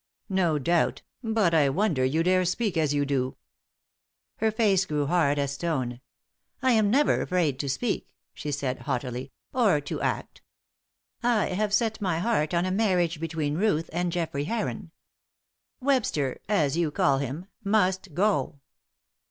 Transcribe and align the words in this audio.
"No 0.29 0.57
doubt, 0.57 1.03
but 1.23 1.53
I 1.53 1.69
wonder 1.69 2.03
you 2.03 2.23
dare 2.23 2.43
speak 2.43 2.75
as 2.75 2.91
you 2.91 3.05
do." 3.05 3.37
Her 4.37 4.49
face 4.49 4.85
grew 4.85 5.05
hard 5.05 5.37
as 5.37 5.51
stone. 5.51 6.01
"I 6.59 6.71
am 6.71 6.89
never 6.89 7.21
afraid 7.21 7.59
to 7.59 7.69
speak," 7.69 8.15
she 8.33 8.51
said, 8.51 8.79
haughtily, 8.79 9.31
"or 9.53 9.79
to 9.81 10.01
act. 10.01 10.41
I 11.21 11.49
have 11.49 11.71
set 11.71 12.01
my 12.01 12.17
heart 12.17 12.51
on 12.51 12.65
a 12.65 12.71
marriage 12.71 13.19
between 13.19 13.59
Ruth 13.59 13.91
and 13.93 14.11
Geoffrey 14.11 14.45
Heron. 14.45 14.89
Webster 15.79 16.39
as 16.49 16.75
you 16.75 16.89
call 16.89 17.19
him 17.19 17.45
must 17.63 18.15
go." 18.15 18.59